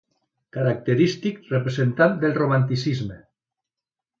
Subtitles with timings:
[0.55, 3.19] Característic representant del Romanticisme.